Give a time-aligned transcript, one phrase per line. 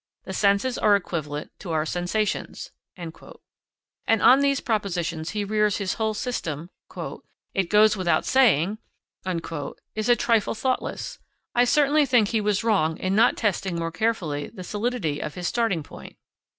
[0.23, 3.13] The senses are equivalent to our sensations;" and
[4.07, 6.71] on those propositions he rears his whole system,
[7.53, 8.79] "It goes without saying..."
[9.95, 11.19] is a trifle thoughtless.
[11.53, 15.47] I certainly think he was wrong in not testing more carefully the solidity of his
[15.47, 16.17] starting point.